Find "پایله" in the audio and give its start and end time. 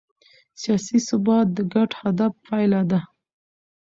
2.45-2.81